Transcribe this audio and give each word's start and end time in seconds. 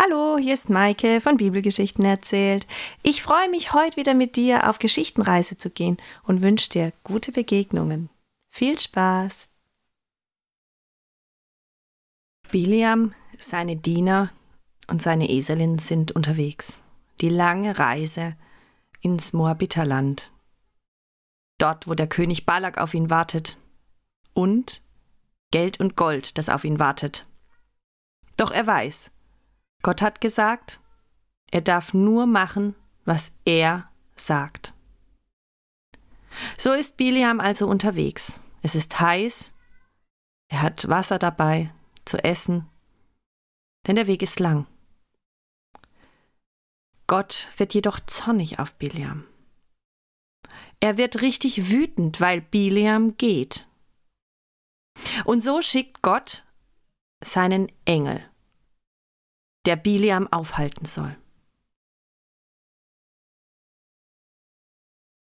Hallo, 0.00 0.38
hier 0.38 0.54
ist 0.54 0.70
Maike 0.70 1.20
von 1.20 1.38
Bibelgeschichten 1.38 2.04
erzählt. 2.04 2.68
Ich 3.02 3.20
freue 3.20 3.50
mich, 3.50 3.72
heute 3.72 3.96
wieder 3.96 4.14
mit 4.14 4.36
dir 4.36 4.70
auf 4.70 4.78
Geschichtenreise 4.78 5.56
zu 5.56 5.70
gehen 5.70 5.96
und 6.22 6.40
wünsche 6.40 6.70
dir 6.70 6.92
gute 7.02 7.32
Begegnungen. 7.32 8.08
Viel 8.48 8.78
Spaß! 8.78 9.48
Biliam, 12.48 13.12
seine 13.40 13.74
Diener 13.74 14.30
und 14.86 15.02
seine 15.02 15.28
Eselin 15.28 15.80
sind 15.80 16.12
unterwegs. 16.12 16.84
Die 17.20 17.28
lange 17.28 17.80
Reise 17.80 18.36
ins 19.00 19.32
Moabiterland. 19.32 20.30
Dort, 21.58 21.88
wo 21.88 21.94
der 21.94 22.06
König 22.06 22.46
Balak 22.46 22.78
auf 22.78 22.94
ihn 22.94 23.10
wartet. 23.10 23.58
Und 24.32 24.80
Geld 25.50 25.80
und 25.80 25.96
Gold, 25.96 26.38
das 26.38 26.50
auf 26.50 26.62
ihn 26.62 26.78
wartet. 26.78 27.26
Doch 28.36 28.52
er 28.52 28.64
weiß, 28.64 29.10
Gott 29.82 30.02
hat 30.02 30.20
gesagt, 30.20 30.80
er 31.50 31.60
darf 31.60 31.94
nur 31.94 32.26
machen, 32.26 32.74
was 33.04 33.32
er 33.44 33.90
sagt. 34.16 34.74
So 36.56 36.72
ist 36.72 36.96
Biliam 36.96 37.40
also 37.40 37.66
unterwegs. 37.66 38.40
Es 38.62 38.74
ist 38.74 39.00
heiß, 39.00 39.54
er 40.50 40.62
hat 40.62 40.88
Wasser 40.88 41.18
dabei 41.18 41.72
zu 42.04 42.22
essen, 42.22 42.68
denn 43.86 43.96
der 43.96 44.06
Weg 44.06 44.22
ist 44.22 44.40
lang. 44.40 44.66
Gott 47.06 47.48
wird 47.56 47.72
jedoch 47.72 48.00
zornig 48.00 48.58
auf 48.58 48.74
Biliam. 48.74 49.24
Er 50.80 50.96
wird 50.96 51.22
richtig 51.22 51.70
wütend, 51.70 52.20
weil 52.20 52.40
Biliam 52.40 53.16
geht. 53.16 53.66
Und 55.24 55.40
so 55.40 55.62
schickt 55.62 56.02
Gott 56.02 56.44
seinen 57.22 57.72
Engel 57.84 58.28
der 59.68 59.76
Biliam 59.76 60.26
aufhalten 60.32 60.86
soll. 60.86 61.14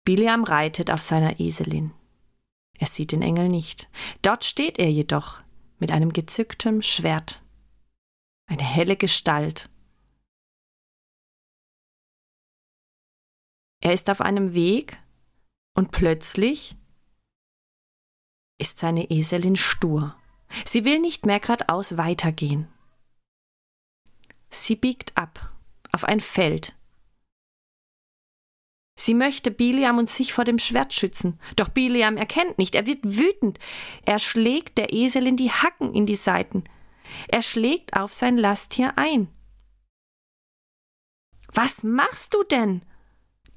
Biliam 0.04 0.44
reitet 0.44 0.90
auf 0.90 1.00
seiner 1.00 1.40
Eselin. 1.40 1.94
Er 2.78 2.86
sieht 2.86 3.12
den 3.12 3.22
Engel 3.22 3.48
nicht. 3.48 3.88
Dort 4.20 4.44
steht 4.44 4.78
er 4.78 4.90
jedoch 4.90 5.40
mit 5.78 5.90
einem 5.90 6.12
gezücktem 6.12 6.82
Schwert. 6.82 7.42
Eine 8.46 8.62
helle 8.62 8.98
Gestalt. 8.98 9.70
Er 13.82 13.94
ist 13.94 14.10
auf 14.10 14.20
einem 14.20 14.52
Weg 14.52 14.98
und 15.74 15.92
plötzlich 15.92 16.76
ist 18.60 18.80
seine 18.80 19.10
Eselin 19.10 19.56
stur. 19.56 20.14
Sie 20.66 20.84
will 20.84 21.00
nicht 21.00 21.24
mehr 21.24 21.40
geradeaus 21.40 21.96
weitergehen. 21.96 22.68
Sie 24.64 24.76
biegt 24.76 25.16
ab 25.16 25.52
auf 25.92 26.04
ein 26.04 26.20
Feld. 26.20 26.74
Sie 28.98 29.14
möchte 29.14 29.50
Biliam 29.50 29.98
und 29.98 30.08
sich 30.08 30.32
vor 30.32 30.44
dem 30.44 30.58
Schwert 30.58 30.94
schützen. 30.94 31.38
Doch 31.56 31.68
Biliam 31.68 32.16
erkennt 32.16 32.56
nicht, 32.56 32.74
er 32.74 32.86
wird 32.86 33.00
wütend. 33.04 33.58
Er 34.04 34.18
schlägt 34.18 34.78
der 34.78 34.92
Eselin 34.92 35.36
die 35.36 35.50
Hacken 35.50 35.94
in 35.94 36.06
die 36.06 36.16
Seiten. 36.16 36.64
Er 37.28 37.42
schlägt 37.42 37.94
auf 37.94 38.14
sein 38.14 38.38
Lasttier 38.38 38.96
ein. 38.96 39.28
Was 41.52 41.84
machst 41.84 42.34
du 42.34 42.42
denn? 42.42 42.82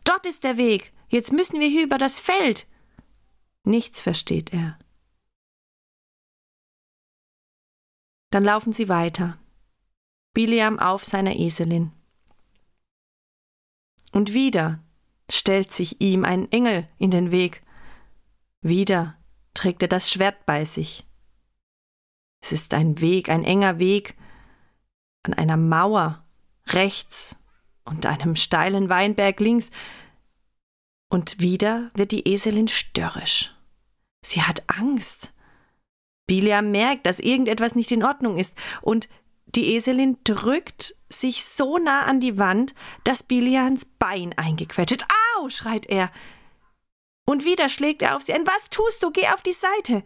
Dort 0.04 0.26
ist 0.26 0.44
der 0.44 0.58
Weg. 0.58 0.94
Jetzt 1.08 1.32
müssen 1.32 1.60
wir 1.60 1.68
hier 1.68 1.84
über 1.84 1.98
das 1.98 2.20
Feld. 2.20 2.68
Nichts 3.64 4.02
versteht 4.02 4.54
er. 4.54 4.78
Dann 8.32 8.44
laufen 8.44 8.74
sie 8.74 8.90
weiter. 8.90 9.40
Biliam 10.34 10.80
auf 10.80 11.06
seiner 11.06 11.36
Eselin. 11.36 11.92
Und 14.12 14.34
wieder 14.34 14.84
stellt 15.30 15.72
sich 15.72 16.02
ihm 16.02 16.26
ein 16.26 16.52
Engel 16.52 16.88
in 16.98 17.12
den 17.12 17.32
Weg. 17.32 17.64
Wieder 18.62 19.16
trägt 19.54 19.82
er 19.82 19.88
das 19.88 20.12
Schwert 20.12 20.46
bei 20.46 20.66
sich. 20.66 21.06
Es 22.42 22.52
ist 22.52 22.74
ein 22.74 23.02
Weg, 23.02 23.30
ein 23.30 23.44
enger 23.44 23.80
Weg 23.80 24.16
an 25.24 25.34
einer 25.34 25.58
Mauer 25.58 26.24
rechts 26.68 27.38
und 27.84 28.06
einem 28.06 28.36
steilen 28.36 28.90
Weinberg 28.90 29.40
links. 29.40 29.72
Und 31.10 31.40
wieder 31.40 31.92
wird 31.96 32.12
die 32.12 32.28
Eselin 32.28 32.68
störrisch. 32.68 33.54
Sie 34.22 34.42
hat 34.42 34.64
Angst. 34.70 35.34
Biliam 36.28 36.72
merkt, 36.72 37.08
dass 37.08 37.20
irgendetwas 37.20 37.74
nicht 37.76 37.92
in 37.92 38.04
Ordnung 38.04 38.38
ist, 38.38 38.56
und 38.82 39.10
die 39.60 39.76
Eselin 39.76 40.18
drückt 40.24 40.96
sich 41.10 41.44
so 41.44 41.78
nah 41.80 42.04
an 42.04 42.22
die 42.22 42.38
Wand, 42.38 42.74
dass 43.04 43.24
Bilians 43.24 43.84
Bein 43.84 44.34
eingequetscht. 44.38 45.06
Au! 45.36 45.50
schreit 45.50 45.86
er. 45.88 46.14
Und 47.26 47.44
wieder 47.44 47.68
schlägt 47.68 48.02
er 48.02 48.16
auf 48.16 48.22
sie 48.22 48.32
ein. 48.32 48.48
Was 48.48 48.70
tust 48.70 49.04
du? 49.04 49.12
Geh 49.12 49.28
auf 49.28 49.42
die 49.42 49.52
Seite. 49.52 50.06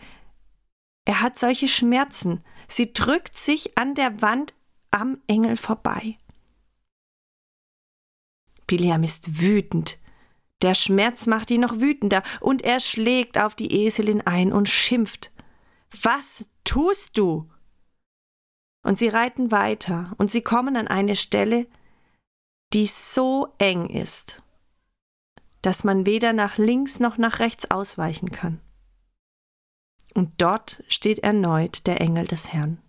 Er 1.05 1.21
hat 1.21 1.37
solche 1.37 1.67
Schmerzen. 1.67 2.43
Sie 2.67 2.93
drückt 2.93 3.37
sich 3.37 3.77
an 3.77 3.93
der 3.93 4.23
Wand 4.23 4.55
am 4.89 5.21
Engel 5.27 5.55
vorbei. 5.55 6.17
Biliam 8.65 9.03
ist 9.03 9.39
wütend. 9.39 9.99
Der 10.63 10.73
Schmerz 10.73 11.27
macht 11.27 11.51
ihn 11.51 11.61
noch 11.61 11.79
wütender, 11.79 12.23
und 12.39 12.63
er 12.63 12.79
schlägt 12.79 13.37
auf 13.37 13.53
die 13.53 13.85
Eselin 13.85 14.21
ein 14.21 14.51
und 14.51 14.67
schimpft. 14.67 15.31
Was 16.01 16.49
tust 16.63 17.19
du? 17.19 17.52
Und 18.83 18.97
sie 18.97 19.07
reiten 19.07 19.51
weiter 19.51 20.13
und 20.17 20.29
sie 20.29 20.41
kommen 20.41 20.75
an 20.75 20.87
eine 20.87 21.15
Stelle, 21.15 21.67
die 22.73 22.85
so 22.85 23.53
eng 23.57 23.89
ist, 23.89 24.43
dass 25.61 25.83
man 25.83 26.05
weder 26.05 26.33
nach 26.33 26.57
links 26.57 26.99
noch 26.99 27.17
nach 27.17 27.39
rechts 27.39 27.71
ausweichen 27.71 28.31
kann. 28.31 28.59
Und 30.13 30.41
dort 30.41 30.83
steht 30.87 31.19
erneut 31.19 31.87
der 31.87 32.01
Engel 32.01 32.27
des 32.27 32.51
Herrn. 32.51 32.81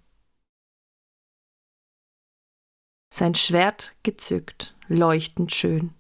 Sein 3.13 3.35
Schwert 3.35 3.95
gezückt, 4.03 4.77
leuchtend 4.89 5.55
schön. 5.55 5.95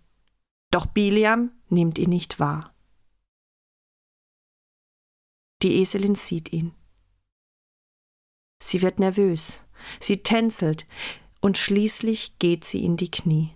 Doch 0.72 0.86
Biliam 0.86 1.52
nimmt 1.68 1.98
ihn 1.98 2.10
nicht 2.10 2.40
wahr. 2.40 2.74
Die 5.62 5.76
Eselin 5.76 6.16
sieht 6.16 6.52
ihn. 6.52 6.74
Sie 8.60 8.82
wird 8.82 8.98
nervös. 8.98 9.64
Sie 10.00 10.22
tänzelt 10.22 10.86
und 11.40 11.58
schließlich 11.58 12.38
geht 12.38 12.64
sie 12.64 12.84
in 12.84 12.96
die 12.96 13.10
Knie. 13.10 13.50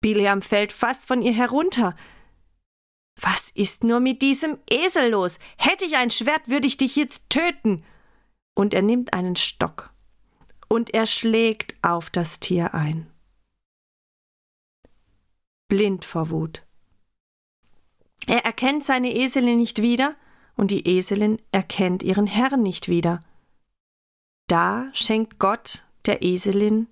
Biliam 0.00 0.42
fällt 0.42 0.72
fast 0.72 1.06
von 1.06 1.22
ihr 1.22 1.32
herunter. 1.32 1.96
Was 3.20 3.50
ist 3.50 3.82
nur 3.82 4.00
mit 4.00 4.22
diesem 4.22 4.58
Esel 4.70 5.10
los? 5.10 5.38
Hätte 5.56 5.84
ich 5.84 5.96
ein 5.96 6.10
Schwert, 6.10 6.48
würde 6.48 6.66
ich 6.66 6.76
dich 6.76 6.94
jetzt 6.96 7.28
töten. 7.30 7.84
Und 8.54 8.74
er 8.74 8.82
nimmt 8.82 9.12
einen 9.12 9.36
Stock 9.36 9.92
und 10.68 10.94
er 10.94 11.06
schlägt 11.06 11.76
auf 11.82 12.10
das 12.10 12.40
Tier 12.40 12.74
ein. 12.74 13.10
Blind 15.68 16.04
vor 16.04 16.30
Wut. 16.30 16.64
Er 18.26 18.44
erkennt 18.44 18.84
seine 18.84 19.14
Eselin 19.14 19.58
nicht 19.58 19.82
wieder 19.82 20.16
und 20.56 20.70
die 20.70 20.86
Eselin 20.86 21.40
erkennt 21.52 22.02
ihren 22.02 22.26
Herrn 22.26 22.62
nicht 22.62 22.88
wieder. 22.88 23.20
Da 24.48 24.90
schenkt 24.94 25.38
Gott 25.38 25.86
der 26.06 26.22
Eselin 26.22 26.88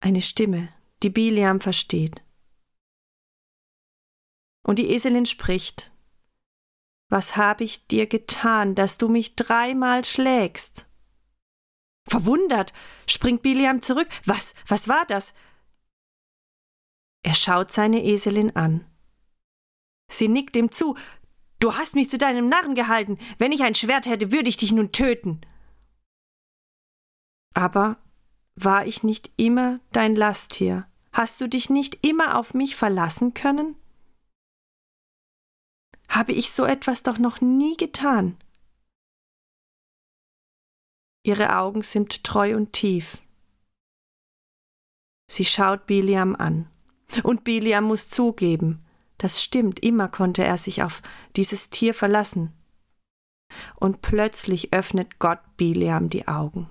eine 0.00 0.22
Stimme, 0.22 0.72
die 1.02 1.10
Biliam 1.10 1.60
versteht. 1.60 2.22
Und 4.66 4.78
die 4.78 4.88
Eselin 4.90 5.26
spricht, 5.26 5.92
Was 7.10 7.36
habe 7.36 7.64
ich 7.64 7.86
dir 7.86 8.06
getan, 8.06 8.74
dass 8.74 8.96
du 8.96 9.08
mich 9.08 9.36
dreimal 9.36 10.04
schlägst? 10.04 10.86
Verwundert 12.08 12.72
springt 13.06 13.42
Biliam 13.42 13.82
zurück. 13.82 14.08
Was, 14.24 14.54
was 14.66 14.88
war 14.88 15.04
das? 15.06 15.34
Er 17.22 17.34
schaut 17.34 17.70
seine 17.70 18.02
Eselin 18.02 18.56
an. 18.56 18.86
Sie 20.10 20.28
nickt 20.28 20.56
ihm 20.56 20.72
zu. 20.72 20.96
Du 21.60 21.74
hast 21.76 21.94
mich 21.94 22.10
zu 22.10 22.16
deinem 22.16 22.48
Narren 22.48 22.74
gehalten. 22.74 23.18
Wenn 23.38 23.52
ich 23.52 23.62
ein 23.62 23.74
Schwert 23.74 24.06
hätte, 24.06 24.32
würde 24.32 24.48
ich 24.48 24.56
dich 24.56 24.72
nun 24.72 24.92
töten. 24.92 25.42
Aber 27.54 27.96
war 28.56 28.86
ich 28.86 29.02
nicht 29.02 29.32
immer 29.36 29.80
dein 29.92 30.14
Lasttier? 30.14 30.86
Hast 31.12 31.40
du 31.40 31.48
dich 31.48 31.70
nicht 31.70 32.04
immer 32.04 32.38
auf 32.38 32.54
mich 32.54 32.76
verlassen 32.76 33.34
können? 33.34 33.76
Habe 36.08 36.32
ich 36.32 36.50
so 36.50 36.64
etwas 36.64 37.02
doch 37.02 37.18
noch 37.18 37.40
nie 37.40 37.76
getan? 37.76 38.36
Ihre 41.24 41.56
Augen 41.56 41.82
sind 41.82 42.22
treu 42.22 42.54
und 42.54 42.72
tief. 42.72 43.22
Sie 45.30 45.44
schaut 45.44 45.86
Biliam 45.86 46.36
an. 46.36 46.68
Und 47.22 47.44
Biliam 47.44 47.84
muss 47.84 48.08
zugeben, 48.08 48.84
das 49.18 49.42
stimmt, 49.42 49.80
immer 49.80 50.08
konnte 50.08 50.44
er 50.44 50.58
sich 50.58 50.82
auf 50.82 51.00
dieses 51.36 51.70
Tier 51.70 51.94
verlassen. 51.94 52.52
Und 53.76 54.02
plötzlich 54.02 54.72
öffnet 54.72 55.18
Gott 55.18 55.38
Biliam 55.56 56.10
die 56.10 56.26
Augen. 56.26 56.68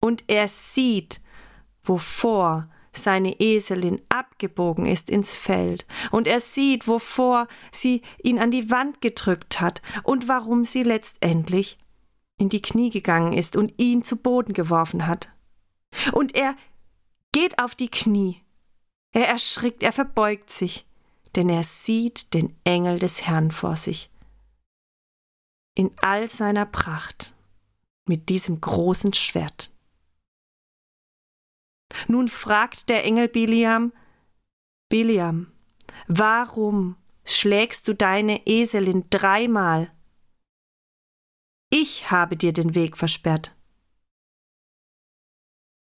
Und 0.00 0.24
er 0.28 0.48
sieht, 0.48 1.20
wovor 1.82 2.68
seine 2.92 3.40
Eselin 3.40 4.00
abgebogen 4.08 4.86
ist 4.86 5.10
ins 5.10 5.36
Feld, 5.36 5.86
und 6.10 6.26
er 6.26 6.40
sieht, 6.40 6.86
wovor 6.86 7.48
sie 7.70 8.02
ihn 8.22 8.38
an 8.38 8.50
die 8.50 8.70
Wand 8.70 9.00
gedrückt 9.00 9.60
hat 9.60 9.82
und 10.02 10.28
warum 10.28 10.64
sie 10.64 10.82
letztendlich 10.82 11.78
in 12.38 12.48
die 12.48 12.62
Knie 12.62 12.90
gegangen 12.90 13.32
ist 13.32 13.56
und 13.56 13.74
ihn 13.78 14.04
zu 14.04 14.16
Boden 14.16 14.52
geworfen 14.52 15.06
hat. 15.06 15.32
Und 16.12 16.34
er 16.34 16.54
geht 17.32 17.58
auf 17.58 17.74
die 17.74 17.90
Knie. 17.90 18.42
Er 19.12 19.28
erschrickt, 19.28 19.82
er 19.82 19.92
verbeugt 19.92 20.52
sich, 20.52 20.86
denn 21.34 21.48
er 21.48 21.64
sieht 21.64 22.34
den 22.34 22.56
Engel 22.64 22.98
des 22.98 23.26
Herrn 23.26 23.50
vor 23.50 23.76
sich. 23.76 24.10
In 25.74 25.90
all 25.98 26.28
seiner 26.28 26.66
Pracht, 26.66 27.34
mit 28.06 28.28
diesem 28.28 28.60
großen 28.60 29.12
Schwert. 29.14 29.70
Nun 32.06 32.28
fragt 32.28 32.88
der 32.88 33.04
Engel 33.04 33.28
Biliam, 33.28 33.92
Biliam, 34.88 35.52
warum 36.06 36.96
schlägst 37.24 37.88
du 37.88 37.94
deine 37.94 38.46
Eselin 38.46 39.06
dreimal? 39.10 39.92
Ich 41.70 42.10
habe 42.10 42.36
dir 42.36 42.52
den 42.52 42.74
Weg 42.74 42.96
versperrt. 42.96 43.54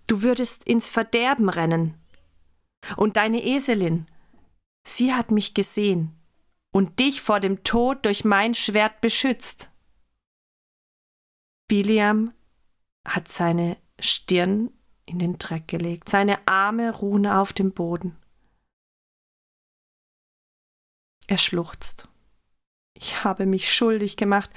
Du 0.06 0.22
würdest 0.22 0.64
ins 0.64 0.88
Verderben 0.88 1.48
rennen. 1.48 1.94
Und 2.96 3.16
deine 3.16 3.44
Eselin, 3.44 4.08
sie 4.84 5.14
hat 5.14 5.30
mich 5.30 5.54
gesehen 5.54 6.18
und 6.72 6.98
dich 6.98 7.20
vor 7.20 7.38
dem 7.38 7.62
Tod 7.62 8.04
durch 8.04 8.24
mein 8.24 8.54
Schwert 8.54 9.00
beschützt. 9.00 9.70
Biliam 11.68 12.32
hat 13.06 13.28
seine 13.28 13.76
Stirn 14.00 14.72
in 15.10 15.18
den 15.18 15.38
Dreck 15.38 15.68
gelegt. 15.68 16.08
Seine 16.08 16.38
Arme 16.46 16.90
ruhen 16.94 17.26
auf 17.26 17.52
dem 17.52 17.72
Boden. 17.72 18.16
Er 21.26 21.38
schluchzt. 21.38 22.08
Ich 22.94 23.24
habe 23.24 23.46
mich 23.46 23.72
schuldig 23.72 24.16
gemacht. 24.16 24.50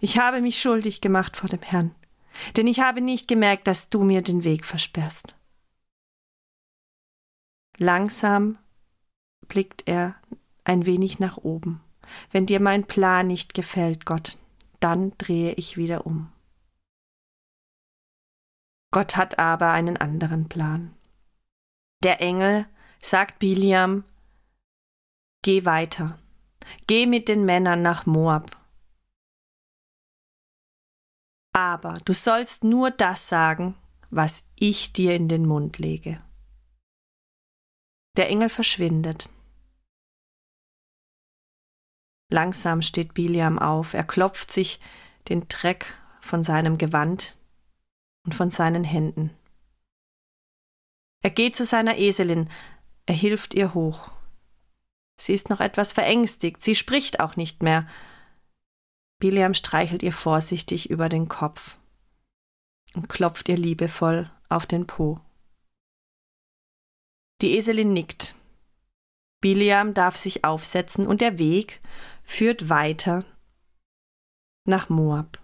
Ich 0.00 0.18
habe 0.18 0.40
mich 0.40 0.60
schuldig 0.60 1.00
gemacht 1.00 1.36
vor 1.36 1.48
dem 1.48 1.62
Herrn. 1.62 1.94
Denn 2.56 2.66
ich 2.66 2.80
habe 2.80 3.00
nicht 3.00 3.28
gemerkt, 3.28 3.66
dass 3.66 3.88
du 3.88 4.04
mir 4.04 4.22
den 4.22 4.44
Weg 4.44 4.64
versperrst. 4.64 5.34
Langsam 7.76 8.58
blickt 9.46 9.88
er 9.88 10.16
ein 10.64 10.86
wenig 10.86 11.18
nach 11.18 11.38
oben. 11.38 11.80
Wenn 12.30 12.46
dir 12.46 12.60
mein 12.60 12.84
Plan 12.84 13.26
nicht 13.26 13.54
gefällt, 13.54 14.04
Gott, 14.04 14.38
dann 14.80 15.12
drehe 15.18 15.52
ich 15.54 15.76
wieder 15.76 16.06
um. 16.06 16.30
Gott 18.90 19.16
hat 19.16 19.38
aber 19.38 19.72
einen 19.72 19.96
anderen 19.96 20.48
Plan. 20.48 20.94
Der 22.02 22.20
Engel 22.20 22.66
sagt 23.00 23.38
Biliam, 23.38 24.04
Geh 25.42 25.64
weiter, 25.64 26.18
geh 26.86 27.06
mit 27.06 27.28
den 27.28 27.44
Männern 27.44 27.82
nach 27.82 28.06
Moab. 28.06 28.56
Aber 31.54 31.98
du 32.04 32.12
sollst 32.12 32.64
nur 32.64 32.90
das 32.90 33.28
sagen, 33.28 33.76
was 34.10 34.48
ich 34.58 34.92
dir 34.92 35.14
in 35.14 35.28
den 35.28 35.46
Mund 35.46 35.78
lege. 35.78 36.22
Der 38.16 38.28
Engel 38.28 38.48
verschwindet. 38.48 39.30
Langsam 42.30 42.82
steht 42.82 43.14
Biliam 43.14 43.58
auf, 43.58 43.94
er 43.94 44.04
klopft 44.04 44.52
sich 44.52 44.80
den 45.28 45.48
Dreck 45.48 45.94
von 46.20 46.44
seinem 46.44 46.78
Gewand 46.78 47.37
und 48.28 48.34
von 48.34 48.50
seinen 48.50 48.84
Händen. 48.84 49.30
Er 51.22 51.30
geht 51.30 51.56
zu 51.56 51.64
seiner 51.64 51.96
Eselin, 51.96 52.50
er 53.06 53.14
hilft 53.14 53.54
ihr 53.54 53.72
hoch. 53.72 54.10
Sie 55.18 55.32
ist 55.32 55.48
noch 55.48 55.60
etwas 55.60 55.94
verängstigt, 55.94 56.62
sie 56.62 56.74
spricht 56.74 57.20
auch 57.20 57.36
nicht 57.36 57.62
mehr. 57.62 57.88
Biliam 59.18 59.54
streichelt 59.54 60.02
ihr 60.02 60.12
vorsichtig 60.12 60.90
über 60.90 61.08
den 61.08 61.28
Kopf 61.28 61.78
und 62.92 63.08
klopft 63.08 63.48
ihr 63.48 63.56
liebevoll 63.56 64.30
auf 64.50 64.66
den 64.66 64.86
Po. 64.86 65.18
Die 67.40 67.56
Eselin 67.56 67.94
nickt. 67.94 68.36
Biliam 69.40 69.94
darf 69.94 70.18
sich 70.18 70.44
aufsetzen 70.44 71.06
und 71.06 71.22
der 71.22 71.38
Weg 71.38 71.80
führt 72.24 72.68
weiter 72.68 73.24
nach 74.66 74.90
Moab. 74.90 75.40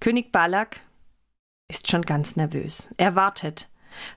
König 0.00 0.32
Balak 0.32 0.80
ist 1.68 1.88
schon 1.88 2.02
ganz 2.02 2.36
nervös. 2.36 2.94
Er 2.96 3.14
wartet. 3.14 3.68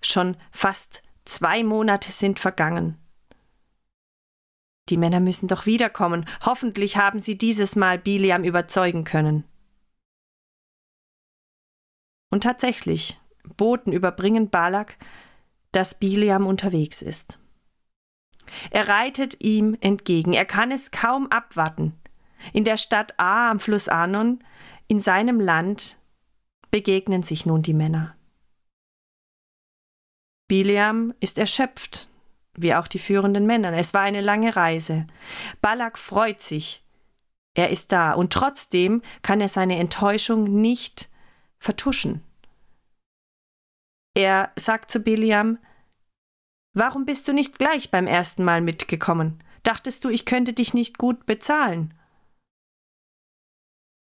Schon 0.02 0.38
fast 0.52 1.04
zwei 1.26 1.64
Monate 1.64 2.12
sind 2.12 2.40
vergangen. 2.40 2.98
Die 4.90 4.98
Männer 4.98 5.20
müssen 5.20 5.48
doch 5.48 5.66
wiederkommen. 5.66 6.26
Hoffentlich 6.46 6.98
haben 6.98 7.20
sie 7.20 7.38
dieses 7.38 7.76
Mal 7.76 8.00
Biliam 8.00 8.44
überzeugen 8.44 9.04
können. 9.04 9.46
Und 12.30 12.44
tatsächlich, 12.44 13.20
Boten 13.58 13.94
überbringen 13.94 14.50
Balak, 14.50 14.98
dass 15.72 16.00
Biliam 16.00 16.48
unterwegs 16.48 17.02
ist. 17.02 17.40
Er 18.72 18.88
reitet 18.88 19.42
ihm 19.42 19.78
entgegen. 19.82 20.34
Er 20.34 20.46
kann 20.46 20.72
es 20.72 20.92
kaum 20.92 21.28
abwarten. 21.28 21.94
In 22.52 22.66
der 22.66 22.78
Stadt 22.78 23.18
A 23.20 23.52
am 23.52 23.60
Fluss 23.60 23.88
Anon 23.88 24.44
in 24.88 25.00
seinem 25.00 25.40
Land 25.40 25.98
begegnen 26.72 27.24
sich 27.24 27.46
nun 27.46 27.62
die 27.62 27.74
Männer. 27.74 28.16
Biliam 30.48 31.14
ist 31.20 31.38
erschöpft, 31.38 32.10
wie 32.56 32.76
auch 32.76 32.88
die 32.88 33.00
führenden 33.00 33.46
Männer. 33.46 33.74
Es 33.74 33.94
war 33.94 34.02
eine 34.02 34.22
lange 34.22 34.56
Reise. 34.56 35.08
Balak 35.62 35.98
freut 35.98 36.42
sich. 36.42 36.84
Er 37.56 37.70
ist 37.70 37.92
da 37.92 38.14
und 38.14 38.34
trotzdem 38.34 39.02
kann 39.22 39.42
er 39.42 39.50
seine 39.50 39.78
Enttäuschung 39.78 40.62
nicht 40.62 41.10
vertuschen. 41.60 42.24
Er 44.16 44.52
sagt 44.56 44.92
zu 44.92 45.00
Biliam, 45.00 45.58
Warum 46.76 47.06
bist 47.06 47.28
du 47.28 47.34
nicht 47.34 47.60
gleich 47.60 47.92
beim 47.92 48.08
ersten 48.08 48.44
Mal 48.44 48.62
mitgekommen? 48.62 49.44
Dachtest 49.62 50.04
du, 50.04 50.10
ich 50.10 50.26
könnte 50.26 50.54
dich 50.54 50.74
nicht 50.74 50.98
gut 50.98 51.28
bezahlen? 51.28 51.94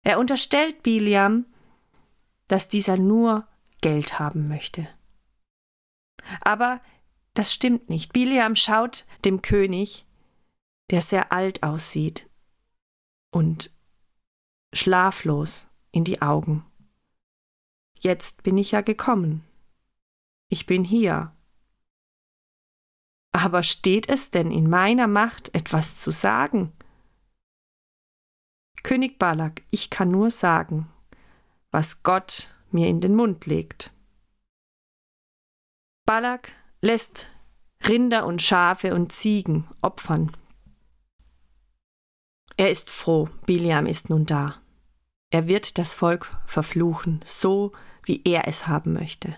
Er 0.05 0.19
unterstellt 0.19 0.83
Biliam, 0.83 1.47
dass 2.47 2.69
dieser 2.69 2.95
nur 2.95 3.47
Geld 3.81 4.19
haben 4.19 4.47
möchte. 4.47 4.87
Aber 6.41 6.79
das 7.33 7.51
stimmt 7.51 7.89
nicht. 7.89 8.13
Biliam 8.13 8.55
schaut 8.55 9.05
dem 9.25 9.41
König, 9.41 10.05
der 10.91 11.01
sehr 11.01 11.31
alt 11.31 11.63
aussieht 11.63 12.29
und 13.31 13.74
schlaflos 14.74 15.69
in 15.91 16.03
die 16.03 16.21
Augen. 16.21 16.63
Jetzt 18.00 18.43
bin 18.43 18.59
ich 18.59 18.71
ja 18.71 18.81
gekommen. 18.81 19.43
Ich 20.50 20.67
bin 20.67 20.83
hier. 20.83 21.35
Aber 23.31 23.63
steht 23.63 24.07
es 24.07 24.29
denn 24.29 24.51
in 24.51 24.69
meiner 24.69 25.07
Macht, 25.07 25.53
etwas 25.55 25.95
zu 25.97 26.12
sagen? 26.12 26.74
König 28.86 29.18
Balak, 29.18 29.63
ich 29.72 29.89
kann 29.89 30.12
nur 30.12 30.30
sagen, 30.30 30.88
was 31.72 32.04
Gott 32.04 32.54
mir 32.70 32.88
in 32.88 33.01
den 33.01 33.15
Mund 33.15 33.48
legt. 33.48 33.92
Balak 36.06 36.51
lässt 36.82 37.27
Rinder 37.88 38.27
und 38.27 38.44
Schafe 38.44 38.94
und 38.94 39.12
Ziegen 39.12 39.68
opfern. 39.82 40.38
Er 42.58 42.70
ist 42.70 42.92
froh, 42.92 43.27
Biliam 43.48 43.88
ist 43.88 44.12
nun 44.12 44.27
da. 44.27 44.62
Er 45.32 45.48
wird 45.48 45.80
das 45.80 45.96
Volk 45.96 46.38
verfluchen, 46.46 47.24
so 47.25 47.72
wie 48.04 48.22
er 48.24 48.48
es 48.48 48.68
haben 48.68 48.94
möchte. 48.94 49.36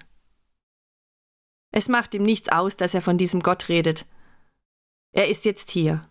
Es 1.72 1.88
macht 1.88 2.13
ihm 2.13 2.24
nichts 2.24 2.50
aus, 2.50 2.75
dass 2.75 2.94
er 2.94 3.01
von 3.01 3.18
diesem 3.18 3.42
Gott 3.42 3.70
redet. 3.70 4.06
Er 5.13 5.30
ist 5.30 5.46
jetzt 5.46 5.72
hier. 5.72 6.06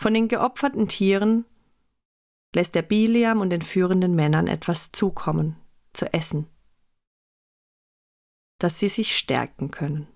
Von 0.00 0.14
den 0.14 0.28
geopferten 0.28 0.88
Tieren 0.88 1.44
lässt 2.54 2.74
der 2.74 2.80
Biliam 2.80 3.42
und 3.42 3.50
den 3.50 3.60
führenden 3.60 4.14
Männern 4.14 4.46
etwas 4.46 4.92
zukommen, 4.92 5.56
zu 5.92 6.10
essen, 6.14 6.46
dass 8.58 8.80
sie 8.80 8.88
sich 8.88 9.14
stärken 9.14 9.70
können. 9.70 10.08